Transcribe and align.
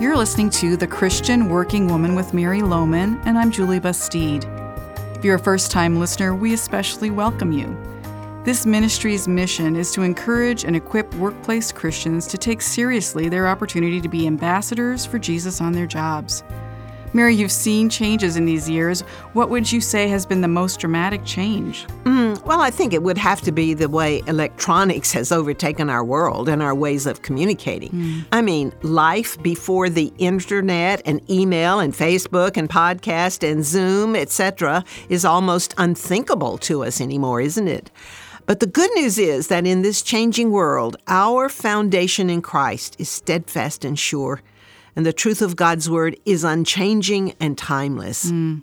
You're 0.00 0.16
listening 0.16 0.50
to 0.50 0.76
The 0.76 0.86
Christian 0.86 1.48
Working 1.48 1.88
Woman 1.88 2.14
with 2.14 2.32
Mary 2.32 2.62
Lowman, 2.62 3.20
and 3.24 3.36
I'm 3.36 3.50
Julie 3.50 3.80
Bastide. 3.80 4.44
If 5.16 5.24
you're 5.24 5.34
a 5.34 5.40
first 5.40 5.72
time 5.72 5.98
listener, 5.98 6.36
we 6.36 6.54
especially 6.54 7.10
welcome 7.10 7.50
you. 7.50 7.76
This 8.44 8.64
ministry's 8.64 9.26
mission 9.26 9.74
is 9.74 9.90
to 9.94 10.02
encourage 10.02 10.62
and 10.62 10.76
equip 10.76 11.12
workplace 11.16 11.72
Christians 11.72 12.28
to 12.28 12.38
take 12.38 12.62
seriously 12.62 13.28
their 13.28 13.48
opportunity 13.48 14.00
to 14.00 14.08
be 14.08 14.28
ambassadors 14.28 15.04
for 15.04 15.18
Jesus 15.18 15.60
on 15.60 15.72
their 15.72 15.88
jobs. 15.88 16.44
Mary, 17.12 17.34
you've 17.34 17.52
seen 17.52 17.88
changes 17.88 18.36
in 18.36 18.44
these 18.44 18.68
years. 18.68 19.00
What 19.32 19.50
would 19.50 19.70
you 19.70 19.80
say 19.80 20.08
has 20.08 20.26
been 20.26 20.40
the 20.40 20.48
most 20.48 20.80
dramatic 20.80 21.24
change? 21.24 21.86
Mm, 22.04 22.44
well, 22.44 22.60
I 22.60 22.70
think 22.70 22.92
it 22.92 23.02
would 23.02 23.18
have 23.18 23.40
to 23.42 23.52
be 23.52 23.74
the 23.74 23.88
way 23.88 24.22
electronics 24.26 25.12
has 25.12 25.32
overtaken 25.32 25.88
our 25.88 26.04
world 26.04 26.48
and 26.48 26.62
our 26.62 26.74
ways 26.74 27.06
of 27.06 27.22
communicating. 27.22 27.90
Mm. 27.90 28.24
I 28.32 28.42
mean, 28.42 28.72
life 28.82 29.42
before 29.42 29.88
the 29.88 30.12
internet 30.18 31.00
and 31.04 31.20
email 31.30 31.80
and 31.80 31.94
Facebook 31.94 32.56
and 32.56 32.68
podcast 32.68 33.48
and 33.48 33.64
Zoom, 33.64 34.14
etc., 34.14 34.84
is 35.08 35.24
almost 35.24 35.74
unthinkable 35.78 36.58
to 36.58 36.84
us 36.84 37.00
anymore, 37.00 37.40
isn't 37.40 37.68
it? 37.68 37.90
But 38.46 38.60
the 38.60 38.66
good 38.66 38.90
news 38.94 39.18
is 39.18 39.48
that 39.48 39.66
in 39.66 39.82
this 39.82 40.00
changing 40.00 40.50
world, 40.50 40.96
our 41.06 41.50
foundation 41.50 42.30
in 42.30 42.40
Christ 42.40 42.96
is 42.98 43.08
steadfast 43.08 43.84
and 43.84 43.98
sure 43.98 44.40
and 44.96 45.06
the 45.06 45.12
truth 45.12 45.42
of 45.42 45.56
God's 45.56 45.88
Word 45.88 46.16
is 46.24 46.44
unchanging 46.44 47.34
and 47.40 47.56
timeless. 47.56 48.30
Mm. 48.30 48.62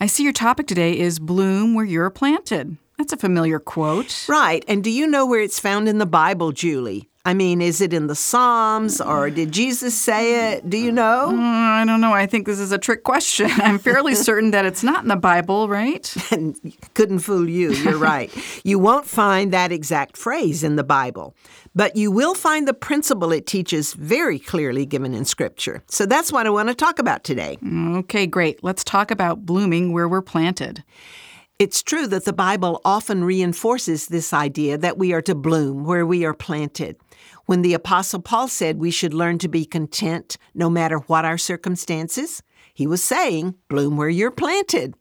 I 0.00 0.06
see 0.06 0.24
your 0.24 0.32
topic 0.32 0.66
today 0.66 0.98
is 0.98 1.18
Bloom 1.18 1.74
Where 1.74 1.84
You're 1.84 2.10
Planted. 2.10 2.76
That's 2.98 3.12
a 3.12 3.16
familiar 3.16 3.58
quote. 3.58 4.26
Right. 4.28 4.64
And 4.68 4.84
do 4.84 4.90
you 4.90 5.06
know 5.06 5.26
where 5.26 5.40
it's 5.40 5.60
found 5.60 5.88
in 5.88 5.98
the 5.98 6.06
Bible, 6.06 6.52
Julie? 6.52 7.08
I 7.26 7.32
mean, 7.32 7.62
is 7.62 7.80
it 7.80 7.94
in 7.94 8.06
the 8.06 8.14
Psalms 8.14 9.00
or 9.00 9.30
did 9.30 9.50
Jesus 9.50 9.98
say 9.98 10.52
it? 10.52 10.68
Do 10.68 10.76
you 10.76 10.92
know? 10.92 11.30
Uh, 11.30 11.40
I 11.40 11.84
don't 11.86 12.02
know. 12.02 12.12
I 12.12 12.26
think 12.26 12.44
this 12.44 12.58
is 12.58 12.70
a 12.70 12.76
trick 12.76 13.02
question. 13.02 13.50
I'm 13.54 13.78
fairly 13.78 14.14
certain 14.14 14.50
that 14.50 14.66
it's 14.66 14.82
not 14.82 15.02
in 15.02 15.08
the 15.08 15.16
Bible, 15.16 15.66
right? 15.66 16.14
Couldn't 16.94 17.20
fool 17.20 17.48
you. 17.48 17.72
You're 17.72 17.96
right. 17.96 18.30
you 18.62 18.78
won't 18.78 19.06
find 19.06 19.54
that 19.54 19.72
exact 19.72 20.18
phrase 20.18 20.62
in 20.62 20.76
the 20.76 20.84
Bible, 20.84 21.34
but 21.74 21.96
you 21.96 22.10
will 22.10 22.34
find 22.34 22.68
the 22.68 22.74
principle 22.74 23.32
it 23.32 23.46
teaches 23.46 23.94
very 23.94 24.38
clearly 24.38 24.84
given 24.84 25.14
in 25.14 25.24
Scripture. 25.24 25.82
So 25.88 26.04
that's 26.04 26.30
what 26.30 26.46
I 26.46 26.50
want 26.50 26.68
to 26.68 26.74
talk 26.74 26.98
about 26.98 27.24
today. 27.24 27.56
Okay, 27.66 28.26
great. 28.26 28.62
Let's 28.62 28.84
talk 28.84 29.10
about 29.10 29.46
blooming 29.46 29.94
where 29.94 30.08
we're 30.08 30.20
planted. 30.20 30.84
It's 31.60 31.84
true 31.84 32.08
that 32.08 32.24
the 32.24 32.32
Bible 32.32 32.80
often 32.84 33.22
reinforces 33.22 34.08
this 34.08 34.32
idea 34.32 34.76
that 34.76 34.98
we 34.98 35.12
are 35.12 35.22
to 35.22 35.36
bloom 35.36 35.84
where 35.84 36.04
we 36.04 36.24
are 36.24 36.34
planted. 36.34 36.96
When 37.46 37.62
the 37.62 37.74
Apostle 37.74 38.20
Paul 38.20 38.48
said 38.48 38.78
we 38.78 38.90
should 38.90 39.14
learn 39.14 39.38
to 39.38 39.48
be 39.48 39.64
content 39.64 40.36
no 40.52 40.68
matter 40.68 40.98
what 40.98 41.24
our 41.24 41.38
circumstances, 41.38 42.42
he 42.74 42.88
was 42.88 43.04
saying, 43.04 43.54
bloom 43.68 43.96
where 43.96 44.08
you're 44.08 44.32
planted. 44.32 44.94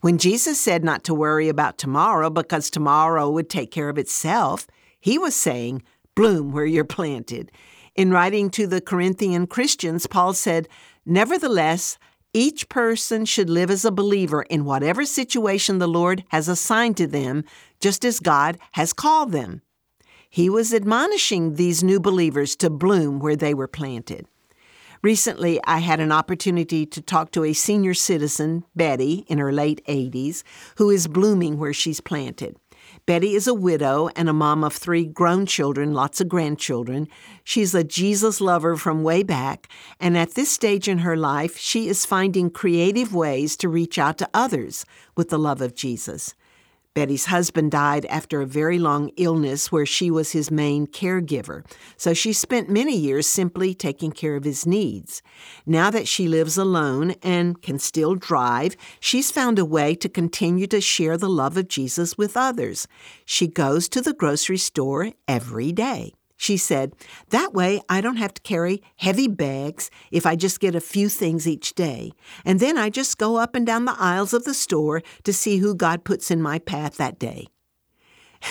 When 0.00 0.16
Jesus 0.16 0.60
said 0.60 0.84
not 0.84 1.02
to 1.04 1.14
worry 1.14 1.48
about 1.48 1.76
tomorrow 1.76 2.30
because 2.30 2.70
tomorrow 2.70 3.28
would 3.28 3.50
take 3.50 3.72
care 3.72 3.88
of 3.88 3.98
itself, 3.98 4.68
he 5.00 5.18
was 5.18 5.34
saying, 5.34 5.82
bloom 6.14 6.52
where 6.52 6.66
you're 6.66 6.84
planted. 6.84 7.50
In 7.96 8.12
writing 8.12 8.48
to 8.50 8.68
the 8.68 8.80
Corinthian 8.80 9.48
Christians, 9.48 10.06
Paul 10.06 10.34
said, 10.34 10.68
Nevertheless, 11.04 11.98
each 12.32 12.68
person 12.68 13.24
should 13.24 13.48
live 13.48 13.70
as 13.70 13.84
a 13.84 13.90
believer 13.90 14.42
in 14.42 14.64
whatever 14.64 15.04
situation 15.04 15.78
the 15.78 15.86
Lord 15.86 16.24
has 16.28 16.48
assigned 16.48 16.96
to 16.98 17.06
them, 17.06 17.44
just 17.80 18.04
as 18.04 18.20
God 18.20 18.58
has 18.72 18.92
called 18.92 19.32
them. 19.32 19.62
He 20.28 20.50
was 20.50 20.74
admonishing 20.74 21.54
these 21.54 21.82
new 21.82 21.98
believers 21.98 22.56
to 22.56 22.68
bloom 22.68 23.20
where 23.20 23.36
they 23.36 23.54
were 23.54 23.68
planted. 23.68 24.26
Recently, 25.02 25.60
I 25.64 25.78
had 25.78 26.00
an 26.00 26.12
opportunity 26.12 26.84
to 26.86 27.00
talk 27.00 27.30
to 27.32 27.44
a 27.44 27.52
senior 27.52 27.94
citizen, 27.94 28.64
Betty, 28.74 29.24
in 29.28 29.38
her 29.38 29.52
late 29.52 29.80
80s, 29.86 30.42
who 30.78 30.90
is 30.90 31.06
blooming 31.06 31.58
where 31.58 31.72
she's 31.72 32.00
planted. 32.00 32.56
Betty 33.06 33.36
is 33.36 33.46
a 33.46 33.54
widow 33.54 34.08
and 34.16 34.28
a 34.28 34.32
mom 34.32 34.64
of 34.64 34.72
three 34.72 35.04
grown 35.04 35.46
children, 35.46 35.94
lots 35.94 36.20
of 36.20 36.28
grandchildren. 36.28 37.06
She's 37.44 37.72
a 37.72 37.84
Jesus 37.84 38.40
lover 38.40 38.74
from 38.74 39.04
way 39.04 39.22
back, 39.22 39.68
and 40.00 40.18
at 40.18 40.34
this 40.34 40.50
stage 40.50 40.88
in 40.88 40.98
her 40.98 41.16
life, 41.16 41.56
she 41.56 41.88
is 41.88 42.04
finding 42.04 42.50
creative 42.50 43.14
ways 43.14 43.56
to 43.58 43.68
reach 43.68 43.96
out 43.96 44.18
to 44.18 44.28
others 44.34 44.84
with 45.14 45.28
the 45.28 45.38
love 45.38 45.60
of 45.60 45.76
Jesus. 45.76 46.34
Betty's 46.96 47.26
husband 47.26 47.72
died 47.72 48.06
after 48.06 48.40
a 48.40 48.46
very 48.46 48.78
long 48.78 49.10
illness 49.18 49.70
where 49.70 49.84
she 49.84 50.10
was 50.10 50.32
his 50.32 50.50
main 50.50 50.86
caregiver, 50.86 51.62
so 51.98 52.14
she 52.14 52.32
spent 52.32 52.70
many 52.70 52.96
years 52.96 53.26
simply 53.26 53.74
taking 53.74 54.10
care 54.10 54.34
of 54.34 54.44
his 54.44 54.64
needs. 54.64 55.20
Now 55.66 55.90
that 55.90 56.08
she 56.08 56.26
lives 56.26 56.56
alone 56.56 57.14
and 57.22 57.60
can 57.60 57.78
still 57.78 58.14
drive, 58.14 58.78
she's 58.98 59.30
found 59.30 59.58
a 59.58 59.64
way 59.66 59.94
to 59.94 60.08
continue 60.08 60.66
to 60.68 60.80
share 60.80 61.18
the 61.18 61.28
love 61.28 61.58
of 61.58 61.68
Jesus 61.68 62.16
with 62.16 62.34
others. 62.34 62.88
She 63.26 63.46
goes 63.46 63.90
to 63.90 64.00
the 64.00 64.14
grocery 64.14 64.56
store 64.56 65.12
every 65.28 65.72
day. 65.72 66.14
She 66.36 66.56
said, 66.56 66.94
That 67.30 67.54
way 67.54 67.80
I 67.88 68.00
don't 68.00 68.16
have 68.16 68.34
to 68.34 68.42
carry 68.42 68.82
heavy 68.96 69.26
bags 69.26 69.90
if 70.10 70.26
I 70.26 70.36
just 70.36 70.60
get 70.60 70.74
a 70.74 70.80
few 70.80 71.08
things 71.08 71.48
each 71.48 71.74
day. 71.74 72.12
And 72.44 72.60
then 72.60 72.76
I 72.76 72.90
just 72.90 73.18
go 73.18 73.36
up 73.36 73.54
and 73.54 73.66
down 73.66 73.86
the 73.86 73.96
aisles 73.98 74.34
of 74.34 74.44
the 74.44 74.54
store 74.54 75.02
to 75.24 75.32
see 75.32 75.58
who 75.58 75.74
God 75.74 76.04
puts 76.04 76.30
in 76.30 76.42
my 76.42 76.58
path 76.58 76.98
that 76.98 77.18
day. 77.18 77.48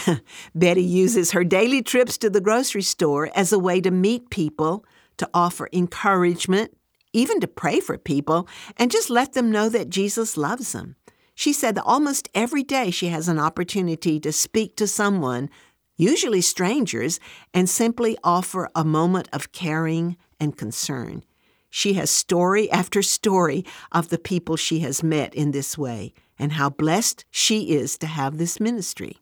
Betty 0.55 0.83
uses 0.83 1.31
her 1.31 1.43
daily 1.43 1.81
trips 1.81 2.17
to 2.17 2.29
the 2.29 2.41
grocery 2.41 2.81
store 2.81 3.29
as 3.35 3.53
a 3.53 3.59
way 3.59 3.79
to 3.81 3.91
meet 3.91 4.29
people, 4.29 4.83
to 5.17 5.29
offer 5.33 5.69
encouragement, 5.71 6.75
even 7.13 7.39
to 7.39 7.47
pray 7.47 7.79
for 7.79 7.97
people, 7.97 8.47
and 8.77 8.91
just 8.91 9.09
let 9.09 9.33
them 9.33 9.51
know 9.51 9.69
that 9.69 9.89
Jesus 9.89 10.35
loves 10.35 10.73
them. 10.73 10.95
She 11.35 11.53
said 11.53 11.75
that 11.75 11.83
almost 11.83 12.29
every 12.33 12.63
day 12.63 12.91
she 12.91 13.07
has 13.07 13.27
an 13.27 13.39
opportunity 13.39 14.19
to 14.21 14.31
speak 14.31 14.75
to 14.77 14.87
someone 14.87 15.49
usually 15.97 16.41
strangers, 16.41 17.19
and 17.53 17.69
simply 17.69 18.17
offer 18.23 18.69
a 18.75 18.83
moment 18.83 19.29
of 19.31 19.51
caring 19.51 20.17
and 20.39 20.57
concern. 20.57 21.23
She 21.69 21.93
has 21.93 22.09
story 22.09 22.71
after 22.71 23.01
story 23.01 23.65
of 23.91 24.09
the 24.09 24.17
people 24.17 24.55
she 24.55 24.79
has 24.79 25.03
met 25.03 25.33
in 25.35 25.51
this 25.51 25.77
way 25.77 26.13
and 26.39 26.53
how 26.53 26.69
blessed 26.69 27.25
she 27.31 27.71
is 27.71 27.97
to 27.97 28.07
have 28.07 28.37
this 28.37 28.59
ministry. 28.59 29.17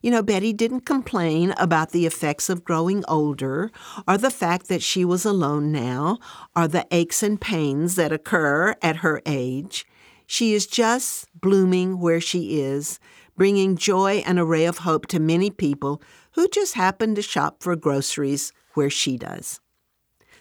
You 0.00 0.12
know, 0.12 0.22
Betty 0.22 0.52
didn't 0.52 0.86
complain 0.86 1.54
about 1.58 1.90
the 1.90 2.06
effects 2.06 2.48
of 2.48 2.62
growing 2.62 3.04
older, 3.08 3.72
or 4.06 4.16
the 4.16 4.30
fact 4.30 4.68
that 4.68 4.82
she 4.82 5.04
was 5.04 5.24
alone 5.24 5.72
now, 5.72 6.18
or 6.54 6.68
the 6.68 6.86
aches 6.92 7.22
and 7.22 7.40
pains 7.40 7.96
that 7.96 8.12
occur 8.12 8.76
at 8.80 8.98
her 8.98 9.20
age. 9.26 9.84
She 10.24 10.54
is 10.54 10.68
just 10.68 11.26
blooming 11.34 11.98
where 11.98 12.20
she 12.20 12.60
is, 12.60 13.00
bringing 13.38 13.76
joy 13.76 14.22
and 14.26 14.38
a 14.38 14.44
ray 14.44 14.66
of 14.66 14.78
hope 14.78 15.06
to 15.06 15.20
many 15.20 15.48
people 15.48 16.02
who 16.32 16.48
just 16.48 16.74
happen 16.74 17.14
to 17.14 17.22
shop 17.22 17.62
for 17.62 17.74
groceries 17.76 18.52
where 18.74 18.90
she 18.90 19.16
does. 19.16 19.60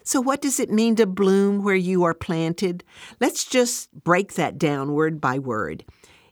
So, 0.03 0.19
what 0.19 0.41
does 0.41 0.59
it 0.59 0.71
mean 0.71 0.95
to 0.95 1.05
bloom 1.05 1.63
where 1.63 1.75
you 1.75 2.03
are 2.03 2.13
planted? 2.13 2.83
Let's 3.19 3.45
just 3.45 3.91
break 4.03 4.33
that 4.33 4.57
down 4.57 4.93
word 4.93 5.21
by 5.21 5.37
word. 5.37 5.85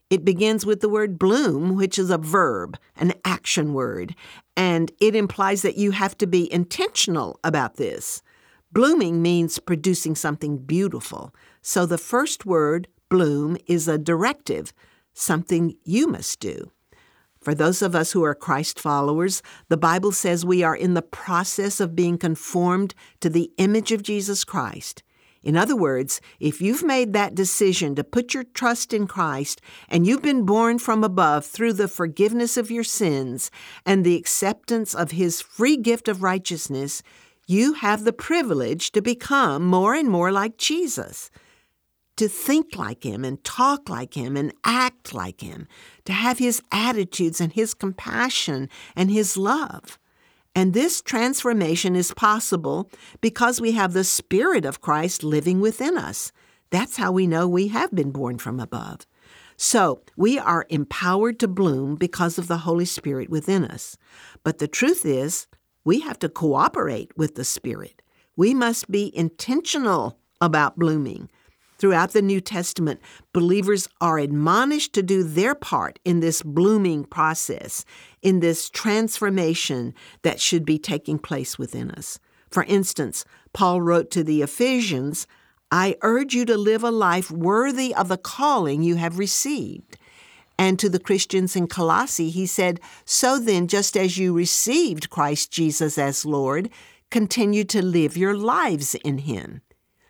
It 0.09 0.25
begins 0.25 0.65
with 0.65 0.81
the 0.81 0.89
word 0.89 1.19
bloom, 1.19 1.75
which 1.75 1.99
is 1.99 2.09
a 2.09 2.17
verb, 2.17 2.77
an 2.95 3.13
action 3.23 3.73
word, 3.73 4.15
and 4.55 4.91
it 4.99 5.15
implies 5.15 5.61
that 5.61 5.77
you 5.77 5.91
have 5.91 6.17
to 6.19 6.27
be 6.27 6.51
intentional 6.51 7.39
about 7.43 7.75
this. 7.75 8.21
Blooming 8.71 9.21
means 9.21 9.59
producing 9.59 10.15
something 10.15 10.57
beautiful. 10.57 11.33
So 11.61 11.85
the 11.85 11.97
first 11.97 12.45
word, 12.45 12.87
bloom, 13.09 13.57
is 13.67 13.87
a 13.87 13.97
directive 13.97 14.73
something 15.15 15.75
you 15.83 16.07
must 16.07 16.39
do. 16.39 16.71
For 17.41 17.55
those 17.55 17.81
of 17.81 17.95
us 17.95 18.11
who 18.11 18.23
are 18.23 18.35
Christ 18.35 18.79
followers, 18.79 19.41
the 19.69 19.77
Bible 19.77 20.11
says 20.11 20.45
we 20.45 20.63
are 20.63 20.75
in 20.75 20.93
the 20.95 21.01
process 21.01 21.79
of 21.79 21.95
being 21.95 22.17
conformed 22.17 22.95
to 23.19 23.29
the 23.29 23.51
image 23.57 23.91
of 23.91 24.03
Jesus 24.03 24.43
Christ. 24.43 25.03
In 25.43 25.55
other 25.55 25.75
words, 25.75 26.21
if 26.39 26.59
you've 26.59 26.83
made 26.83 27.13
that 27.13 27.35
decision 27.35 27.93
to 27.95 28.03
put 28.03 28.33
your 28.33 28.43
trust 28.43 28.93
in 28.93 29.05
Christ 29.05 29.61
and 29.87 30.07
you've 30.07 30.23
been 30.23 30.43
born 30.43 30.79
from 30.79 31.03
above 31.03 31.45
through 31.45 31.73
the 31.73 31.87
forgiveness 31.87 32.57
of 32.57 32.71
your 32.71 32.83
sins 32.83 33.51
and 33.85 34.03
the 34.03 34.15
acceptance 34.15 34.95
of 34.95 35.11
His 35.11 35.41
free 35.41 35.77
gift 35.77 36.07
of 36.07 36.23
righteousness, 36.23 37.03
you 37.45 37.73
have 37.73 38.05
the 38.05 38.13
privilege 38.13 38.91
to 38.93 39.03
become 39.03 39.63
more 39.67 39.93
and 39.93 40.09
more 40.09 40.31
like 40.31 40.57
Jesus 40.57 41.29
to 42.17 42.27
think 42.27 42.77
like 42.77 43.03
him 43.03 43.25
and 43.25 43.43
talk 43.43 43.89
like 43.89 44.13
him 44.13 44.37
and 44.37 44.53
act 44.63 45.13
like 45.13 45.41
him, 45.41 45.67
to 46.05 46.13
have 46.13 46.39
his 46.39 46.61
attitudes 46.71 47.41
and 47.41 47.53
his 47.53 47.73
compassion 47.73 48.69
and 48.95 49.11
his 49.11 49.37
love. 49.37 49.99
And 50.55 50.73
this 50.73 51.01
transformation 51.01 51.95
is 51.95 52.13
possible 52.13 52.89
because 53.19 53.59
we 53.59 53.73
have 53.73 53.91
the 53.91 54.05
Spirit 54.05 54.63
of 54.63 54.79
Christ 54.79 55.23
living 55.23 55.59
within 55.59 55.97
us. 55.97 56.31
That's 56.69 56.95
how 56.95 57.11
we 57.11 57.27
know 57.27 57.47
we 57.47 57.67
have 57.67 57.93
been 57.93 58.11
born 58.11 58.37
from 58.37 58.59
above. 58.59 59.05
So, 59.57 60.01
we 60.17 60.37
are 60.37 60.65
empowered 60.69 61.39
to 61.39 61.47
bloom 61.47 61.95
because 61.95 62.37
of 62.37 62.47
the 62.47 62.59
Holy 62.59 62.85
Spirit 62.85 63.29
within 63.29 63.63
us. 63.63 63.97
But 64.43 64.57
the 64.57 64.67
truth 64.67 65.05
is, 65.05 65.47
we 65.85 66.01
have 66.01 66.19
to 66.19 66.29
cooperate 66.29 67.17
with 67.17 67.35
the 67.35 67.45
Spirit. 67.45 68.01
We 68.35 68.53
must 68.53 68.91
be 68.91 69.15
intentional 69.15 70.19
about 70.41 70.77
blooming. 70.77 71.29
Throughout 71.77 72.13
the 72.13 72.21
New 72.21 72.39
Testament, 72.39 73.01
believers 73.33 73.89
are 73.99 74.17
admonished 74.17 74.93
to 74.93 75.03
do 75.03 75.23
their 75.23 75.55
part 75.55 75.99
in 76.05 76.21
this 76.21 76.41
blooming 76.41 77.03
process, 77.03 77.83
in 78.21 78.39
this 78.39 78.69
transformation 78.69 79.93
that 80.21 80.39
should 80.39 80.65
be 80.65 80.79
taking 80.79 81.19
place 81.19 81.59
within 81.59 81.91
us. 81.91 82.19
For 82.49 82.63
instance, 82.63 83.25
Paul 83.53 83.81
wrote 83.81 84.09
to 84.11 84.23
the 84.23 84.41
Ephesians, 84.41 85.27
I 85.71 85.95
urge 86.01 86.33
you 86.33 86.45
to 86.45 86.57
live 86.57 86.83
a 86.83 86.91
life 86.91 87.29
worthy 87.29 87.93
of 87.93 88.07
the 88.07 88.17
calling 88.17 88.81
you 88.81 88.95
have 88.95 89.19
received. 89.19 89.97
And 90.57 90.79
to 90.79 90.87
the 90.87 90.99
Christians 90.99 91.55
in 91.57 91.67
Colossae, 91.67 92.29
he 92.29 92.45
said, 92.45 92.79
So 93.03 93.37
then, 93.39 93.67
just 93.67 93.97
as 93.97 94.17
you 94.17 94.33
received 94.33 95.09
Christ 95.09 95.51
Jesus 95.51 95.97
as 95.97 96.25
Lord, 96.25 96.69
continue 97.11 97.65
to 97.65 97.83
live 97.83 98.15
your 98.15 98.35
lives 98.37 98.95
in 98.95 99.19
him. 99.19 99.61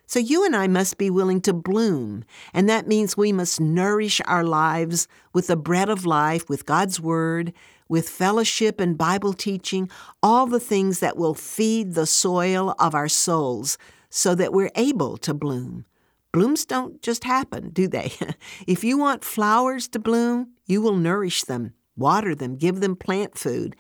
So 0.08 0.20
you 0.20 0.46
and 0.46 0.56
I 0.56 0.68
must 0.68 0.98
be 0.98 1.10
willing 1.10 1.42
to 1.42 1.54
bloom, 1.54 2.24
and 2.54 2.70
that 2.70 2.88
means 2.88 3.18
we 3.18 3.32
must 3.32 3.60
nourish 3.60 4.22
our 4.26 4.44
lives 4.44 5.08
with 5.34 5.48
the 5.48 5.56
bread 5.56 5.90
of 5.90 6.06
life, 6.06 6.48
with 6.48 6.66
God's 6.66 7.00
Word, 7.00 7.54
with 7.90 8.10
fellowship 8.10 8.80
and 8.80 8.98
Bible 8.98 9.34
teaching, 9.34 9.90
all 10.22 10.46
the 10.46 10.60
things 10.60 11.00
that 11.00 11.18
will 11.18 11.34
feed 11.34 11.94
the 11.94 12.06
soil 12.06 12.76
of 12.78 12.94
our 12.94 13.10
souls 13.10 13.78
so 14.10 14.36
that 14.36 14.54
we're 14.54 14.72
able 14.76 15.18
to 15.18 15.34
bloom. 15.34 15.86
Blooms 16.32 16.66
don't 16.66 17.02
just 17.02 17.24
happen, 17.24 17.70
do 17.70 17.88
they? 17.88 18.12
if 18.68 18.84
you 18.84 18.98
want 18.98 19.24
flowers 19.24 19.88
to 19.90 20.00
bloom, 20.00 20.52
you 20.68 20.82
will 20.82 20.96
nourish 20.96 21.44
them, 21.44 21.74
water 21.96 22.36
them, 22.36 22.58
give 22.58 22.80
them 22.80 22.96
plant 22.96 23.38
food. 23.38 23.76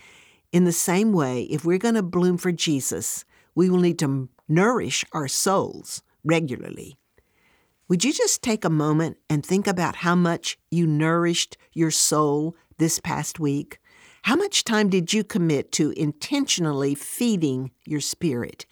In 0.51 0.63
the 0.63 0.71
same 0.71 1.11
way, 1.11 1.43
if 1.43 1.65
we're 1.65 1.77
going 1.77 1.95
to 1.95 2.03
bloom 2.03 2.37
for 2.37 2.51
Jesus, 2.51 3.25
we 3.55 3.69
will 3.69 3.79
need 3.79 3.99
to 3.99 4.29
nourish 4.47 5.03
our 5.11 5.27
souls 5.27 6.01
regularly. 6.25 6.97
Would 7.87 8.03
you 8.03 8.11
just 8.11 8.41
take 8.41 8.65
a 8.65 8.69
moment 8.69 9.17
and 9.29 9.45
think 9.45 9.67
about 9.67 9.97
how 9.97 10.15
much 10.15 10.57
you 10.71 10.87
nourished 10.87 11.55
your 11.71 11.91
soul 11.91 12.55
this 12.79 12.99
past 12.99 13.39
week? 13.39 13.79
How 14.23 14.35
much 14.35 14.63
time 14.63 14.89
did 14.89 15.13
you 15.13 15.23
commit 15.23 15.71
to 15.73 15.91
intentionally 15.91 16.95
feeding 16.95 17.69
your 17.85 18.01
spirit? 18.01 18.65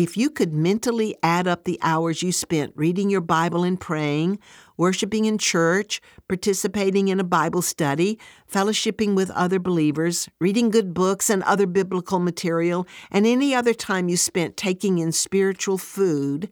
If 0.00 0.16
you 0.16 0.30
could 0.30 0.54
mentally 0.54 1.14
add 1.22 1.46
up 1.46 1.64
the 1.64 1.78
hours 1.82 2.22
you 2.22 2.32
spent 2.32 2.72
reading 2.74 3.10
your 3.10 3.20
Bible 3.20 3.64
and 3.64 3.78
praying, 3.78 4.38
worshiping 4.78 5.26
in 5.26 5.36
church, 5.36 6.00
participating 6.26 7.08
in 7.08 7.20
a 7.20 7.22
Bible 7.22 7.60
study, 7.60 8.18
fellowshipping 8.50 9.14
with 9.14 9.30
other 9.32 9.58
believers, 9.58 10.26
reading 10.40 10.70
good 10.70 10.94
books 10.94 11.28
and 11.28 11.42
other 11.42 11.66
biblical 11.66 12.18
material, 12.18 12.88
and 13.10 13.26
any 13.26 13.54
other 13.54 13.74
time 13.74 14.08
you 14.08 14.16
spent 14.16 14.56
taking 14.56 14.96
in 14.96 15.12
spiritual 15.12 15.76
food, 15.76 16.48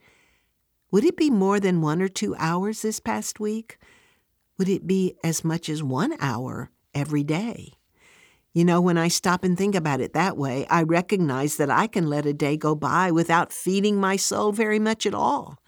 would 0.91 1.07
it 1.07 1.17
be 1.17 1.31
more 1.31 1.59
than 1.59 1.81
one 1.81 2.03
or 2.03 2.09
two 2.09 2.37
hours 2.37 2.83
this 2.83 3.01
past 3.01 3.41
week? 3.41 3.79
Would 4.59 4.69
it 4.69 4.87
be 4.87 5.15
as 5.25 5.43
much 5.43 5.71
as 5.71 5.83
one 5.83 6.13
hour 6.21 6.71
every 6.93 7.25
day? 7.25 7.78
You 8.55 8.65
know, 8.65 8.81
when 8.81 8.99
I 8.99 9.09
stop 9.09 9.45
and 9.45 9.57
think 9.57 9.75
about 9.75 10.01
it 10.01 10.15
that 10.15 10.37
way, 10.37 10.67
I 10.69 10.83
recognize 10.83 11.57
that 11.57 11.71
I 11.71 11.87
can 11.87 12.09
let 12.09 12.27
a 12.27 12.33
day 12.33 12.57
go 12.57 12.75
by 12.75 13.11
without 13.11 13.53
feeding 13.53 14.01
my 14.01 14.17
soul 14.17 14.53
very 14.53 14.79
much 14.79 15.07
at 15.07 15.15
all. 15.15 15.59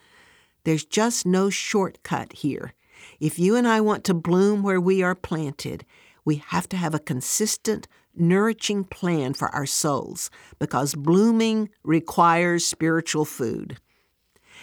There's 0.65 0.85
just 0.85 1.27
no 1.27 1.50
shortcut 1.50 2.32
here. 2.32 2.75
If 3.19 3.38
you 3.38 3.56
and 3.56 3.67
I 3.67 3.81
want 3.81 4.05
to 4.05 4.15
bloom 4.15 4.62
where 4.62 4.81
we 4.81 5.03
are 5.03 5.15
planted, 5.15 5.85
we 6.25 6.37
have 6.37 6.69
to 6.71 6.77
have 6.77 6.94
a 6.94 6.99
consistent, 6.99 7.87
nourishing 8.15 8.85
plan 8.85 9.35
for 9.35 9.49
our 9.49 9.67
souls 9.67 10.31
because 10.59 10.94
blooming 10.94 11.71
requires 11.82 12.65
spiritual 12.67 13.25
food. 13.25 13.79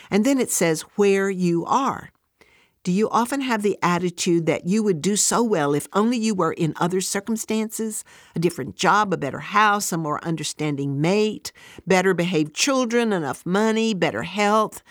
And 0.10 0.25
then 0.25 0.40
it 0.40 0.52
says, 0.52 0.81
where 0.96 1.30
you 1.30 1.66
are. 1.66 2.12
Do 2.88 2.94
you 2.94 3.10
often 3.10 3.42
have 3.42 3.63
the 3.63 3.78
attitude 3.84 4.45
that 4.45 4.66
you 4.66 4.81
would 4.81 5.01
do 5.01 5.18
so 5.18 5.44
well 5.44 5.74
if 5.74 5.89
only 5.92 6.18
you 6.18 6.34
were 6.34 6.54
in 6.54 6.74
other 6.78 7.01
circumstances? 7.01 8.06
A 8.34 8.39
different 8.39 8.78
job, 8.78 9.12
a 9.12 9.18
better 9.18 9.42
house, 9.42 9.92
a 9.92 9.98
more 9.98 10.24
understanding 10.24 11.01
mate, 11.01 11.51
better 11.86 12.13
behaved 12.13 12.54
children, 12.54 13.12
enough 13.12 13.45
money, 13.45 13.94
better 13.94 14.24
health. 14.24 14.84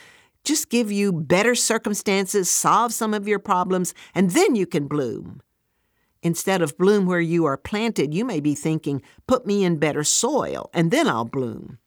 Just 0.45 0.69
give 0.69 0.93
you 0.93 1.11
better 1.11 1.55
circumstances, 1.55 2.51
solve 2.51 2.93
some 2.93 3.15
of 3.15 3.27
your 3.27 3.39
problems, 3.39 3.95
and 4.15 4.33
then 4.33 4.55
you 4.55 4.67
can 4.67 4.89
bloom. 4.89 5.41
Instead 6.23 6.61
of 6.61 6.77
bloom 6.77 7.07
where 7.07 7.19
you 7.19 7.47
are 7.47 7.57
planted, 7.57 8.13
you 8.13 8.27
may 8.27 8.41
be 8.41 8.55
thinking, 8.55 9.01
put 9.27 9.47
me 9.47 9.65
in 9.65 9.79
better 9.79 10.05
soil, 10.05 10.69
and 10.75 10.91
then 10.91 11.09
I'll 11.09 11.25
bloom. 11.25 11.79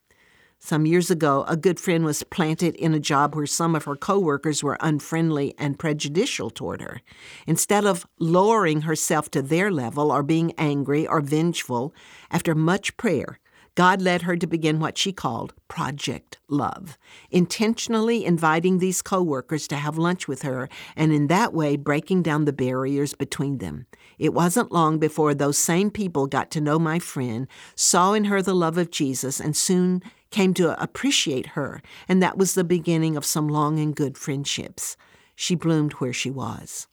Some 0.61 0.85
years 0.85 1.09
ago, 1.09 1.45
a 1.47 1.55
good 1.55 1.79
friend 1.79 2.03
was 2.03 2.21
planted 2.21 2.75
in 2.75 2.93
a 2.93 2.99
job 2.99 3.33
where 3.33 3.45
some 3.45 3.75
of 3.75 3.85
her 3.85 3.95
coworkers 3.95 4.61
were 4.61 4.77
unfriendly 4.81 5.55
and 5.57 5.79
prejudicial 5.79 6.49
toward 6.49 6.81
her. 6.81 7.01
Instead 7.47 7.85
of 7.85 8.05
lowering 8.19 8.81
herself 8.81 9.31
to 9.31 9.41
their 9.41 9.71
level 9.71 10.11
or 10.11 10.21
being 10.21 10.53
angry 10.57 11.07
or 11.07 11.21
vengeful, 11.21 11.93
after 12.29 12.53
much 12.53 12.97
prayer, 12.97 13.39
God 13.75 14.01
led 14.01 14.23
her 14.23 14.35
to 14.35 14.45
begin 14.45 14.81
what 14.81 14.97
she 14.97 15.13
called 15.13 15.53
Project 15.69 16.37
Love, 16.49 16.97
intentionally 17.31 18.25
inviting 18.25 18.79
these 18.79 19.01
coworkers 19.01 19.65
to 19.69 19.77
have 19.77 19.97
lunch 19.97 20.27
with 20.27 20.41
her 20.41 20.67
and 20.97 21.13
in 21.13 21.27
that 21.27 21.53
way 21.53 21.77
breaking 21.77 22.21
down 22.21 22.43
the 22.43 22.51
barriers 22.51 23.13
between 23.13 23.59
them. 23.59 23.85
It 24.17 24.33
wasn't 24.33 24.73
long 24.73 24.99
before 24.99 25.33
those 25.33 25.57
same 25.57 25.91
people 25.91 26.27
got 26.27 26.51
to 26.51 26.61
know 26.61 26.77
my 26.77 26.99
friend, 26.99 27.47
saw 27.75 28.11
in 28.11 28.25
her 28.25 28.41
the 28.41 28.53
love 28.53 28.77
of 28.77 28.91
Jesus, 28.91 29.39
and 29.39 29.55
soon 29.55 30.03
came 30.31 30.53
to 30.55 30.81
appreciate 30.81 31.47
her, 31.47 31.81
and 32.07 32.21
that 32.21 32.37
was 32.37 32.53
the 32.53 32.63
beginning 32.63 33.17
of 33.17 33.25
some 33.25 33.47
long 33.47 33.79
and 33.79 33.95
good 33.95 34.17
friendships. 34.17 34.95
She 35.35 35.55
bloomed 35.55 35.93
where 35.93 36.13
she 36.13 36.29
was. 36.29 36.87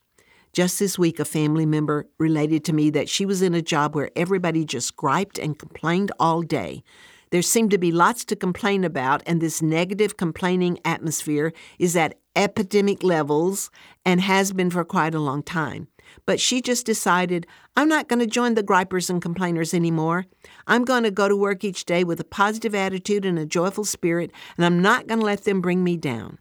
Just 0.52 0.78
this 0.78 0.98
week, 0.98 1.18
a 1.18 1.24
family 1.24 1.66
member 1.66 2.06
related 2.18 2.64
to 2.64 2.72
me 2.72 2.88
that 2.90 3.08
she 3.10 3.26
was 3.26 3.42
in 3.42 3.52
a 3.52 3.60
job 3.60 3.94
where 3.94 4.10
everybody 4.16 4.64
just 4.64 4.96
griped 4.96 5.38
and 5.38 5.58
complained 5.58 6.12
all 6.18 6.40
day. 6.40 6.82
There 7.30 7.42
seemed 7.42 7.72
to 7.72 7.78
be 7.78 7.92
lots 7.92 8.24
to 8.26 8.36
complain 8.36 8.84
about, 8.84 9.22
and 9.26 9.40
this 9.40 9.60
negative 9.60 10.16
complaining 10.16 10.78
atmosphere 10.84 11.52
is 11.78 11.96
at 11.96 12.14
epidemic 12.36 13.02
levels 13.02 13.70
and 14.04 14.20
has 14.20 14.52
been 14.52 14.70
for 14.70 14.84
quite 14.84 15.14
a 15.14 15.20
long 15.20 15.42
time. 15.42 15.88
But 16.24 16.40
she 16.40 16.60
just 16.60 16.86
decided, 16.86 17.46
I'm 17.76 17.88
not 17.88 18.08
going 18.08 18.20
to 18.20 18.26
join 18.26 18.54
the 18.54 18.62
gripers 18.62 19.10
and 19.10 19.20
complainers 19.22 19.74
anymore. 19.74 20.26
I'm 20.66 20.84
going 20.84 21.02
to 21.02 21.10
go 21.10 21.28
to 21.28 21.36
work 21.36 21.64
each 21.64 21.84
day 21.84 22.04
with 22.04 22.20
a 22.20 22.24
positive 22.24 22.74
attitude 22.74 23.24
and 23.24 23.38
a 23.38 23.46
joyful 23.46 23.84
spirit, 23.84 24.32
and 24.56 24.64
I'm 24.64 24.80
not 24.80 25.06
going 25.06 25.20
to 25.20 25.26
let 25.26 25.44
them 25.44 25.60
bring 25.60 25.84
me 25.84 25.96
down. 25.96 26.38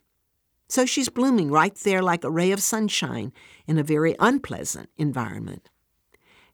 So 0.67 0.86
she's 0.86 1.10
blooming 1.10 1.51
right 1.51 1.75
there 1.75 2.01
like 2.01 2.24
a 2.24 2.31
ray 2.31 2.51
of 2.51 2.62
sunshine 2.62 3.31
in 3.67 3.77
a 3.77 3.84
very 3.84 4.15
unpleasant 4.19 4.89
environment. 4.98 5.69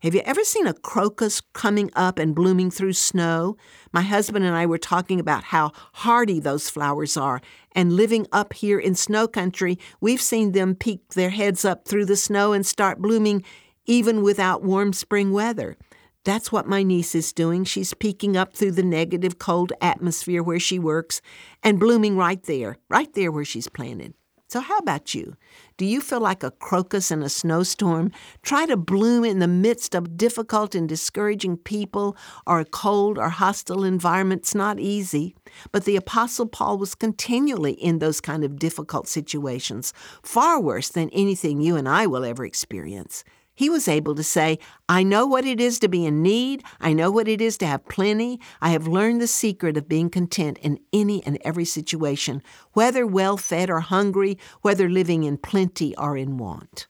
Have 0.01 0.15
you 0.15 0.21
ever 0.25 0.43
seen 0.43 0.65
a 0.65 0.73
crocus 0.73 1.41
coming 1.53 1.91
up 1.95 2.17
and 2.17 2.33
blooming 2.33 2.71
through 2.71 2.93
snow? 2.93 3.55
My 3.93 4.01
husband 4.01 4.43
and 4.43 4.55
I 4.55 4.65
were 4.65 4.79
talking 4.79 5.19
about 5.19 5.43
how 5.43 5.73
hardy 5.93 6.39
those 6.39 6.71
flowers 6.71 7.15
are, 7.17 7.39
and 7.73 7.93
living 7.93 8.25
up 8.31 8.53
here 8.53 8.79
in 8.79 8.95
snow 8.95 9.27
country, 9.27 9.77
we've 9.99 10.19
seen 10.19 10.53
them 10.53 10.73
peek 10.73 11.09
their 11.09 11.29
heads 11.29 11.63
up 11.63 11.87
through 11.87 12.05
the 12.05 12.15
snow 12.15 12.51
and 12.51 12.65
start 12.65 12.99
blooming 12.99 13.43
even 13.85 14.23
without 14.23 14.63
warm 14.63 14.91
spring 14.91 15.33
weather. 15.33 15.77
That's 16.23 16.51
what 16.51 16.65
my 16.65 16.81
niece 16.81 17.13
is 17.13 17.31
doing. 17.31 17.63
She's 17.63 17.93
peeking 17.93 18.35
up 18.35 18.55
through 18.55 18.71
the 18.71 18.81
negative 18.81 19.37
cold 19.37 19.71
atmosphere 19.81 20.41
where 20.41 20.59
she 20.59 20.79
works 20.79 21.21
and 21.61 21.79
blooming 21.79 22.17
right 22.17 22.41
there, 22.41 22.79
right 22.89 23.13
there 23.13 23.31
where 23.31 23.45
she's 23.45 23.67
planted. 23.69 24.15
So, 24.51 24.59
how 24.59 24.79
about 24.79 25.15
you? 25.15 25.37
Do 25.77 25.85
you 25.85 26.01
feel 26.01 26.19
like 26.19 26.43
a 26.43 26.51
crocus 26.51 27.09
in 27.09 27.23
a 27.23 27.29
snowstorm? 27.29 28.11
Try 28.41 28.65
to 28.65 28.75
bloom 28.75 29.23
in 29.23 29.39
the 29.39 29.47
midst 29.47 29.95
of 29.95 30.17
difficult 30.17 30.75
and 30.75 30.89
discouraging 30.89 31.55
people 31.55 32.17
or 32.45 32.59
a 32.59 32.65
cold 32.65 33.17
or 33.17 33.29
hostile 33.29 33.85
environment. 33.85 34.41
It's 34.41 34.53
not 34.53 34.77
easy. 34.77 35.35
But 35.71 35.85
the 35.85 35.95
Apostle 35.95 36.47
Paul 36.47 36.77
was 36.77 36.95
continually 36.95 37.71
in 37.71 37.99
those 37.99 38.19
kind 38.19 38.43
of 38.43 38.59
difficult 38.59 39.07
situations, 39.07 39.93
far 40.21 40.59
worse 40.59 40.89
than 40.89 41.09
anything 41.11 41.61
you 41.61 41.77
and 41.77 41.87
I 41.87 42.05
will 42.05 42.25
ever 42.25 42.43
experience. 42.43 43.23
He 43.61 43.69
was 43.69 43.87
able 43.87 44.15
to 44.15 44.23
say, 44.23 44.57
I 44.89 45.03
know 45.03 45.27
what 45.27 45.45
it 45.45 45.61
is 45.61 45.77
to 45.81 45.87
be 45.87 46.03
in 46.03 46.23
need. 46.23 46.63
I 46.79 46.93
know 46.93 47.11
what 47.11 47.27
it 47.27 47.39
is 47.39 47.59
to 47.59 47.67
have 47.67 47.87
plenty. 47.87 48.39
I 48.59 48.71
have 48.71 48.87
learned 48.87 49.21
the 49.21 49.27
secret 49.27 49.77
of 49.77 49.87
being 49.87 50.09
content 50.09 50.57
in 50.63 50.79
any 50.91 51.23
and 51.25 51.37
every 51.45 51.65
situation, 51.65 52.41
whether 52.73 53.05
well 53.05 53.37
fed 53.37 53.69
or 53.69 53.81
hungry, 53.81 54.39
whether 54.63 54.89
living 54.89 55.25
in 55.25 55.37
plenty 55.37 55.95
or 55.95 56.17
in 56.17 56.37
want. 56.37 56.87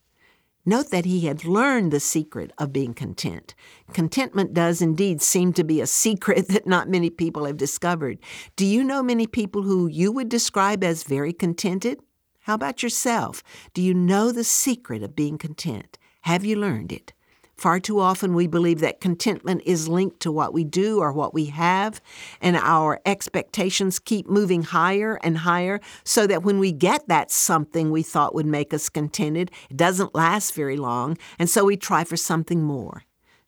Note 0.66 0.92
that 0.92 1.04
he 1.04 1.26
had 1.26 1.44
learned 1.44 1.92
the 1.92 2.00
secret 2.00 2.54
of 2.58 2.72
being 2.72 2.94
content. 2.94 3.54
Contentment 3.92 4.54
does 4.54 4.82
indeed 4.82 5.22
seem 5.22 5.52
to 5.52 5.66
be 5.66 5.82
a 5.82 5.86
secret 5.86 6.48
that 6.52 6.68
not 6.68 6.88
many 6.88 7.10
people 7.10 7.44
have 7.44 7.58
discovered. 7.58 8.18
Do 8.56 8.66
you 8.66 8.82
know 8.82 9.04
many 9.04 9.28
people 9.28 9.64
who 9.64 9.88
you 9.88 10.10
would 10.14 10.30
describe 10.30 10.86
as 10.86 11.04
very 11.04 11.34
contented? 11.34 12.00
How 12.46 12.54
about 12.54 12.82
yourself? 12.82 13.44
Do 13.74 13.82
you 13.82 13.94
know 13.94 14.32
the 14.32 14.46
secret 14.46 15.04
of 15.04 15.18
being 15.18 15.38
content? 15.38 15.98
Have 16.22 16.46
you 16.46 16.56
learned 16.56 16.92
it? 16.92 17.14
Far 17.58 17.80
too 17.80 18.00
often 18.00 18.34
we 18.34 18.48
believe 18.48 18.80
that 18.80 19.02
contentment 19.02 19.62
is 19.66 19.88
linked 19.88 20.20
to 20.22 20.32
what 20.32 20.52
we 20.52 20.64
do 20.64 21.00
or 21.00 21.12
what 21.14 21.34
we 21.34 21.46
have, 21.46 22.02
and 22.42 22.56
our 22.56 23.00
expectations 23.06 24.00
keep 24.00 24.28
moving 24.28 24.64
higher 24.64 25.20
and 25.22 25.38
higher 25.40 25.80
so 26.04 26.26
that 26.26 26.42
when 26.42 26.58
we 26.58 26.72
get 26.72 27.08
that 27.08 27.30
something 27.30 27.92
we 27.92 28.02
thought 28.02 28.34
would 28.34 28.48
make 28.48 28.74
us 28.74 28.90
contented, 28.90 29.52
it 29.70 29.78
doesn't 29.78 30.16
last 30.16 30.56
very 30.56 30.76
long, 30.76 31.18
and 31.38 31.50
so 31.50 31.66
we 31.66 31.78
try 31.78 32.04
for 32.04 32.18
something 32.18 32.64
more. 32.64 33.04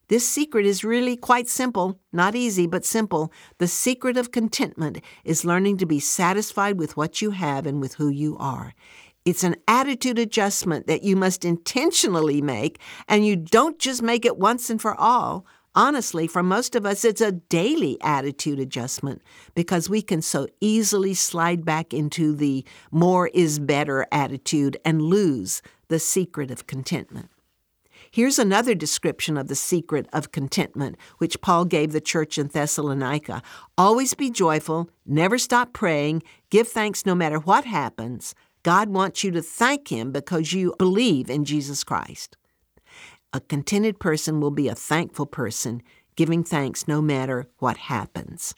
This 0.10 0.28
secret 0.28 0.66
is 0.66 0.84
really 0.84 1.16
quite 1.16 1.48
simple, 1.48 2.00
not 2.12 2.36
easy, 2.36 2.68
but 2.68 2.86
simple. 2.86 3.32
The 3.58 3.68
secret 3.68 4.16
of 4.16 4.32
contentment 4.32 5.00
is 5.24 5.46
learning 5.46 5.78
to 5.78 5.88
be 5.88 6.00
satisfied 6.00 6.78
with 6.78 6.96
what 6.96 7.22
you 7.22 7.32
have 7.32 7.66
and 7.66 7.82
with 7.82 7.96
who 7.96 8.10
you 8.10 8.38
are. 8.38 8.76
It's 9.26 9.44
an 9.44 9.56
attitude 9.68 10.20
adjustment 10.20 10.88
that 10.88 11.04
you 11.04 11.16
must 11.16 11.46
intentionally 11.46 12.42
make, 12.42 12.80
and 13.08 13.26
you 13.26 13.36
don't 13.38 13.80
just 13.80 14.02
make 14.02 14.26
it 14.26 14.38
once 14.38 14.70
and 14.70 14.82
for 14.82 15.00
all. 15.00 15.46
Honestly, 15.76 16.28
for 16.28 16.44
most 16.44 16.76
of 16.76 16.86
us, 16.86 17.04
it's 17.04 17.22
a 17.22 17.32
daily 17.32 17.98
attitude 18.02 18.60
adjustment 18.60 19.22
because 19.56 19.90
we 19.90 20.02
can 20.02 20.22
so 20.22 20.48
easily 20.62 21.14
slide 21.14 21.66
back 21.66 21.94
into 21.94 22.36
the 22.36 22.64
more 22.92 23.30
is 23.30 23.60
better 23.60 24.06
attitude 24.12 24.78
and 24.86 25.02
lose 25.02 25.62
the 25.88 26.00
secret 26.00 26.52
of 26.52 26.68
contentment. 26.68 27.30
Here's 28.12 28.38
another 28.38 28.76
description 28.76 29.38
of 29.38 29.48
the 29.48 29.56
secret 29.56 30.08
of 30.14 30.32
contentment, 30.32 30.98
which 31.18 31.42
Paul 31.42 31.66
gave 31.66 31.94
the 31.94 32.02
church 32.02 32.38
in 32.38 32.50
Thessalonica 32.50 33.42
Always 33.76 34.14
be 34.14 34.30
joyful, 34.30 34.90
never 35.08 35.40
stop 35.40 35.74
praying, 35.74 36.22
give 36.52 36.68
thanks 36.68 37.06
no 37.08 37.16
matter 37.16 37.40
what 37.40 37.66
happens. 37.66 38.36
God 38.64 38.90
wants 38.90 39.24
you 39.24 39.32
to 39.32 39.42
thank 39.42 39.90
Him 39.90 40.12
because 40.12 40.54
you 40.54 40.74
believe 40.78 41.30
in 41.30 41.46
Jesus 41.46 41.84
Christ. 41.84 42.38
A 43.34 43.42
contented 43.42 44.00
person 44.00 44.40
will 44.40 44.52
be 44.52 44.68
a 44.68 44.76
thankful 44.76 45.26
person, 45.26 45.82
giving 46.16 46.44
thanks 46.44 46.88
no 46.88 47.02
matter 47.02 47.48
what 47.60 47.78
happens. 47.78 48.56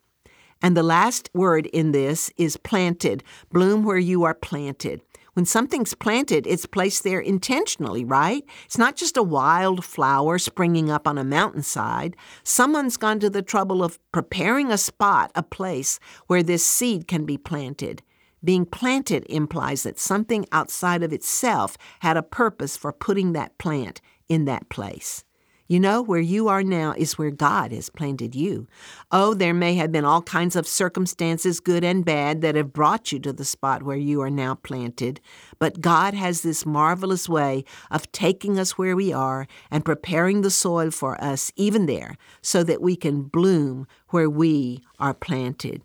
And 0.61 0.77
the 0.77 0.83
last 0.83 1.29
word 1.33 1.65
in 1.67 1.91
this 1.91 2.31
is 2.37 2.57
planted. 2.57 3.23
Bloom 3.51 3.83
where 3.83 3.97
you 3.97 4.23
are 4.23 4.33
planted. 4.33 5.01
When 5.33 5.45
something's 5.45 5.93
planted, 5.93 6.47
it's 6.47 6.65
placed 6.65 7.03
there 7.03 7.19
intentionally, 7.19 8.05
right? 8.05 8.43
It's 8.65 8.77
not 8.77 8.95
just 8.95 9.17
a 9.17 9.23
wild 9.23 9.83
flower 9.83 10.39
springing 10.39 10.89
up 10.89 11.07
on 11.07 11.17
a 11.17 11.25
mountainside. 11.25 12.15
Someone's 12.43 12.95
gone 12.95 13.19
to 13.19 13.29
the 13.29 13.41
trouble 13.41 13.83
of 13.83 13.99
preparing 14.13 14.71
a 14.71 14.77
spot, 14.77 15.31
a 15.35 15.43
place 15.43 15.99
where 16.27 16.41
this 16.41 16.65
seed 16.65 17.07
can 17.07 17.25
be 17.25 17.37
planted. 17.37 18.01
Being 18.45 18.67
planted 18.67 19.25
implies 19.27 19.83
that 19.83 19.99
something 19.99 20.45
outside 20.51 21.01
of 21.01 21.11
itself 21.11 21.77
had 22.01 22.15
a 22.15 22.21
purpose 22.21 22.77
for 22.77 22.93
putting 22.93 23.33
that 23.33 23.57
plant 23.57 24.01
in 24.29 24.45
that 24.45 24.69
place. 24.69 25.23
You 25.67 25.79
know, 25.79 26.03
where 26.03 26.19
you 26.19 26.47
are 26.47 26.61
now 26.61 26.93
is 26.95 27.17
where 27.17 27.31
God 27.31 27.71
has 27.71 27.89
planted 27.89 28.35
you. 28.35 28.67
Oh, 29.11 29.33
there 29.33 29.53
may 29.53 29.73
have 29.75 29.91
been 29.91 30.05
all 30.05 30.21
kinds 30.21 30.55
of 30.55 30.67
circumstances, 30.67 31.59
good 31.59 31.83
and 31.83 32.05
bad, 32.05 32.41
that 32.41 32.53
have 32.53 32.71
brought 32.71 33.11
you 33.11 33.17
to 33.21 33.33
the 33.33 33.43
spot 33.43 33.81
where 33.81 33.97
you 33.97 34.21
are 34.21 34.29
now 34.29 34.53
planted. 34.53 35.19
But 35.57 35.81
God 35.81 36.13
has 36.13 36.43
this 36.43 36.67
marvelous 36.67 37.27
way 37.27 37.65
of 37.89 38.11
taking 38.11 38.59
us 38.59 38.77
where 38.77 38.95
we 38.95 39.11
are 39.11 39.47
and 39.71 39.83
preparing 39.83 40.41
the 40.41 40.51
soil 40.51 40.91
for 40.91 41.19
us, 41.19 41.51
even 41.55 41.87
there, 41.87 42.15
so 42.43 42.63
that 42.63 42.79
we 42.79 42.95
can 42.95 43.23
bloom 43.23 43.87
where 44.09 44.29
we 44.29 44.83
are 44.99 45.15
planted. 45.15 45.81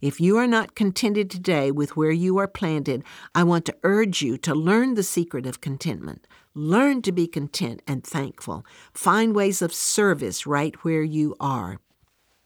If 0.00 0.20
you 0.20 0.36
are 0.36 0.46
not 0.46 0.76
contented 0.76 1.28
today 1.28 1.72
with 1.72 1.96
where 1.96 2.12
you 2.12 2.38
are 2.38 2.46
planted, 2.46 3.02
I 3.34 3.42
want 3.42 3.64
to 3.64 3.76
urge 3.82 4.22
you 4.22 4.38
to 4.38 4.54
learn 4.54 4.94
the 4.94 5.02
secret 5.02 5.44
of 5.44 5.60
contentment. 5.60 6.24
Learn 6.54 7.02
to 7.02 7.10
be 7.10 7.26
content 7.26 7.82
and 7.84 8.04
thankful. 8.04 8.64
Find 8.94 9.34
ways 9.34 9.60
of 9.60 9.74
service 9.74 10.46
right 10.46 10.76
where 10.84 11.02
you 11.02 11.34
are. 11.40 11.80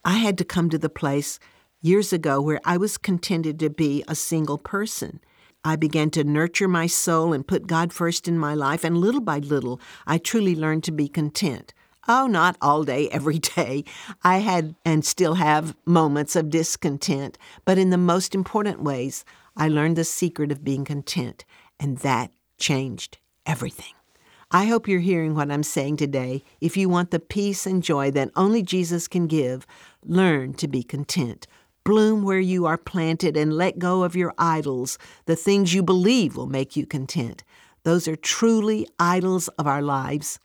I 0.03 0.15
had 0.15 0.39
to 0.39 0.47
come 0.47 0.71
to 0.71 0.79
the 0.79 0.89
place 0.89 1.39
years 1.83 2.11
ago 2.11 2.41
where 2.41 2.61
I 2.65 2.79
was 2.79 2.97
contented 2.97 3.59
to 3.61 3.69
be 3.69 4.03
a 4.09 4.15
single 4.15 4.57
person. 4.57 5.21
I 5.63 5.77
began 5.77 6.09
to 6.13 6.25
nurture 6.25 6.69
my 6.69 6.87
soul 6.87 7.35
and 7.35 7.47
put 7.47 7.67
God 7.67 7.93
first 7.93 8.27
in 8.27 8.39
my 8.39 8.55
life, 8.55 8.83
and 8.83 8.97
little 8.97 9.21
by 9.21 9.41
little, 9.41 9.79
I 10.07 10.17
truly 10.17 10.57
learned 10.57 10.85
to 10.85 10.93
be 10.93 11.07
content. 11.07 11.75
Oh, 12.09 12.27
not 12.27 12.57
all 12.61 12.83
day, 12.83 13.09
every 13.11 13.39
day. 13.39 13.85
I 14.25 14.39
had 14.39 14.75
and 14.85 15.05
still 15.05 15.35
have 15.35 15.77
moments 15.87 16.35
of 16.35 16.51
discontent, 16.51 17.39
but 17.65 17.79
in 17.79 17.91
the 17.91 17.99
most 17.99 18.35
important 18.35 18.83
ways, 18.83 19.25
I 19.57 19.69
learned 19.69 19.97
the 19.97 20.05
secret 20.05 20.51
of 20.51 20.65
being 20.65 20.85
content, 20.85 21.45
and 21.79 21.99
that 21.99 22.33
changed 22.59 23.19
everything. 23.47 23.95
I 24.51 24.67
hope 24.67 24.89
you're 24.89 25.01
hearing 25.01 25.35
what 25.35 25.51
I'm 25.51 25.63
saying 25.63 25.97
today. 25.97 26.43
If 26.61 26.77
you 26.77 26.89
want 26.89 27.11
the 27.11 27.21
peace 27.21 27.67
and 27.67 27.83
joy 27.83 28.11
that 28.11 28.31
only 28.35 28.63
Jesus 28.63 29.07
can 29.07 29.27
give, 29.27 29.67
learn 30.05 30.55
to 30.55 30.67
be 30.67 30.83
content. 30.83 31.47
Bloom 31.85 32.23
where 32.23 32.41
you 32.41 32.67
are 32.67 32.77
planted 32.77 33.37
and 33.37 33.53
let 33.53 33.79
go 33.79 34.03
of 34.03 34.17
your 34.17 34.35
idols, 34.39 34.99
the 35.27 35.37
things 35.37 35.73
you 35.73 35.83
believe 35.83 36.37
will 36.37 36.49
make 36.49 36.77
you 36.77 36.85
content. 36.85 37.45
Those 37.85 38.07
are 38.09 38.17
truly 38.17 38.89
idols 38.99 39.49
of 39.49 39.67
our 39.67 39.83
lives. 39.83 40.39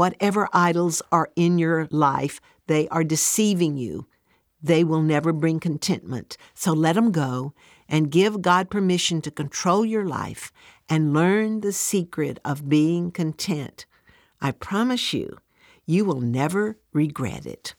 Whatever 0.00 0.48
idols 0.54 1.02
are 1.12 1.28
in 1.36 1.58
your 1.58 1.86
life, 1.90 2.40
they 2.68 2.88
are 2.88 3.04
deceiving 3.04 3.76
you. 3.76 4.06
They 4.62 4.82
will 4.82 5.02
never 5.02 5.30
bring 5.30 5.60
contentment. 5.60 6.38
So 6.54 6.72
let 6.72 6.94
them 6.94 7.12
go 7.12 7.52
and 7.86 8.10
give 8.10 8.40
God 8.40 8.70
permission 8.70 9.20
to 9.20 9.30
control 9.30 9.84
your 9.84 10.06
life 10.06 10.52
and 10.88 11.12
learn 11.12 11.60
the 11.60 11.74
secret 11.74 12.38
of 12.46 12.66
being 12.66 13.10
content. 13.10 13.84
I 14.40 14.52
promise 14.52 15.12
you, 15.12 15.36
you 15.84 16.06
will 16.06 16.22
never 16.22 16.78
regret 16.94 17.44
it. 17.44 17.74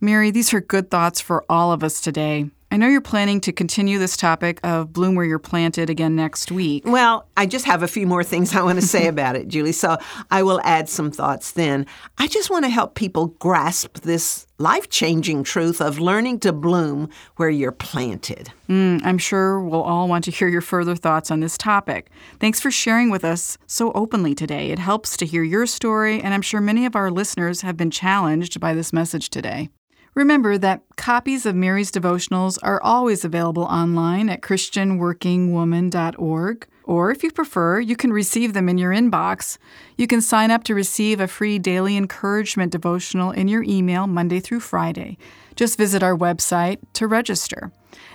Mary, 0.00 0.30
these 0.30 0.54
are 0.54 0.62
good 0.62 0.90
thoughts 0.90 1.20
for 1.20 1.44
all 1.46 1.72
of 1.72 1.84
us 1.84 2.00
today. 2.00 2.48
I 2.74 2.76
know 2.76 2.88
you're 2.88 3.00
planning 3.00 3.40
to 3.42 3.52
continue 3.52 4.00
this 4.00 4.16
topic 4.16 4.58
of 4.64 4.92
bloom 4.92 5.14
where 5.14 5.24
you're 5.24 5.38
planted 5.38 5.88
again 5.90 6.16
next 6.16 6.50
week. 6.50 6.82
Well, 6.84 7.28
I 7.36 7.46
just 7.46 7.66
have 7.66 7.84
a 7.84 7.86
few 7.86 8.04
more 8.04 8.24
things 8.24 8.52
I 8.52 8.62
want 8.62 8.80
to 8.80 8.84
say 8.84 9.06
about 9.14 9.36
it, 9.36 9.46
Julie, 9.46 9.70
so 9.70 9.96
I 10.32 10.42
will 10.42 10.60
add 10.64 10.88
some 10.88 11.12
thoughts 11.12 11.52
then. 11.52 11.86
I 12.18 12.26
just 12.26 12.50
want 12.50 12.64
to 12.64 12.68
help 12.68 12.96
people 12.96 13.28
grasp 13.38 13.98
this 13.98 14.48
life 14.58 14.90
changing 14.90 15.44
truth 15.44 15.80
of 15.80 16.00
learning 16.00 16.40
to 16.40 16.52
bloom 16.52 17.10
where 17.36 17.48
you're 17.48 17.70
planted. 17.70 18.50
Mm, 18.68 19.02
I'm 19.04 19.18
sure 19.18 19.60
we'll 19.60 19.80
all 19.80 20.08
want 20.08 20.24
to 20.24 20.32
hear 20.32 20.48
your 20.48 20.60
further 20.60 20.96
thoughts 20.96 21.30
on 21.30 21.38
this 21.38 21.56
topic. 21.56 22.10
Thanks 22.40 22.58
for 22.58 22.72
sharing 22.72 23.08
with 23.08 23.24
us 23.24 23.56
so 23.68 23.92
openly 23.92 24.34
today. 24.34 24.72
It 24.72 24.80
helps 24.80 25.16
to 25.18 25.26
hear 25.26 25.44
your 25.44 25.66
story, 25.66 26.20
and 26.20 26.34
I'm 26.34 26.42
sure 26.42 26.60
many 26.60 26.86
of 26.86 26.96
our 26.96 27.12
listeners 27.12 27.60
have 27.60 27.76
been 27.76 27.92
challenged 27.92 28.58
by 28.58 28.74
this 28.74 28.92
message 28.92 29.30
today. 29.30 29.68
Remember 30.14 30.56
that 30.58 30.82
copies 30.96 31.44
of 31.44 31.56
Mary's 31.56 31.90
devotionals 31.90 32.56
are 32.62 32.80
always 32.82 33.24
available 33.24 33.64
online 33.64 34.28
at 34.28 34.42
ChristianWorkingWoman.org. 34.42 36.68
Or 36.84 37.10
if 37.10 37.24
you 37.24 37.32
prefer, 37.32 37.80
you 37.80 37.96
can 37.96 38.12
receive 38.12 38.52
them 38.52 38.68
in 38.68 38.78
your 38.78 38.92
inbox. 38.92 39.56
You 39.96 40.06
can 40.06 40.20
sign 40.20 40.50
up 40.50 40.64
to 40.64 40.74
receive 40.74 41.18
a 41.18 41.26
free 41.26 41.58
daily 41.58 41.96
encouragement 41.96 42.72
devotional 42.72 43.30
in 43.30 43.48
your 43.48 43.64
email 43.64 44.06
Monday 44.06 44.38
through 44.38 44.60
Friday. 44.60 45.16
Just 45.56 45.78
visit 45.78 46.02
our 46.02 46.16
website 46.16 46.78
to 46.92 47.08
register. 47.08 47.72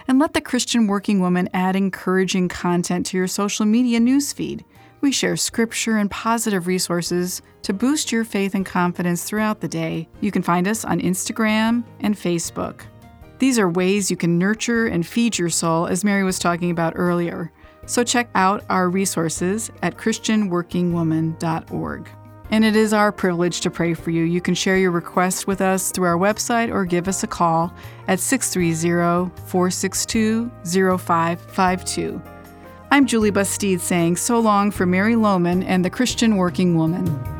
And 0.07 0.19
let 0.19 0.33
the 0.33 0.41
Christian 0.41 0.87
Working 0.87 1.19
Woman 1.19 1.49
add 1.53 1.75
encouraging 1.75 2.47
content 2.47 3.07
to 3.07 3.17
your 3.17 3.27
social 3.27 3.65
media 3.65 3.99
newsfeed. 3.99 4.63
We 5.01 5.11
share 5.11 5.37
scripture 5.37 5.97
and 5.97 6.11
positive 6.11 6.67
resources 6.67 7.41
to 7.63 7.73
boost 7.73 8.11
your 8.11 8.25
faith 8.25 8.53
and 8.53 8.65
confidence 8.65 9.23
throughout 9.23 9.61
the 9.61 9.67
day. 9.67 10.09
You 10.19 10.31
can 10.31 10.43
find 10.43 10.67
us 10.67 10.83
on 10.83 10.99
Instagram 10.99 11.85
and 12.01 12.15
Facebook. 12.15 12.81
These 13.37 13.57
are 13.57 13.69
ways 13.69 14.11
you 14.11 14.17
can 14.17 14.37
nurture 14.37 14.87
and 14.87 15.07
feed 15.07 15.37
your 15.37 15.49
soul, 15.49 15.87
as 15.87 16.03
Mary 16.03 16.23
was 16.23 16.37
talking 16.37 16.71
about 16.71 16.93
earlier. 16.97 17.53
So 17.85 18.03
check 18.03 18.29
out 18.35 18.65
our 18.69 18.89
resources 18.89 19.71
at 19.81 19.97
ChristianWorkingWoman.org. 19.97 22.09
And 22.51 22.65
it 22.65 22.75
is 22.75 22.93
our 22.93 23.11
privilege 23.11 23.61
to 23.61 23.69
pray 23.69 23.93
for 23.93 24.09
you. 24.11 24.23
You 24.23 24.41
can 24.41 24.55
share 24.55 24.77
your 24.77 24.91
request 24.91 25.47
with 25.47 25.61
us 25.61 25.91
through 25.91 26.07
our 26.07 26.17
website 26.17 26.73
or 26.73 26.83
give 26.83 27.07
us 27.07 27.23
a 27.23 27.27
call 27.27 27.71
at 28.07 28.19
630 28.19 29.31
462 29.45 30.51
0552. 30.65 32.21
I'm 32.91 33.05
Julie 33.05 33.29
Bastide 33.29 33.81
saying 33.81 34.15
so 34.15 34.39
long 34.39 34.71
for 34.71 34.87
Mary 34.87 35.15
Lowman 35.15 35.61
and 35.61 35.85
the 35.85 35.91
Christian 35.91 36.37
Working 36.37 36.75
Woman. 36.75 37.38